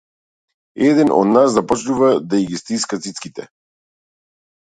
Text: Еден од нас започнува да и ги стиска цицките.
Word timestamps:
Еден 0.85 1.11
од 1.17 1.29
нас 1.35 1.53
започнува 1.57 2.09
да 2.33 2.41
и 2.45 2.49
ги 2.53 2.59
стиска 2.63 3.01
цицките. 3.05 3.47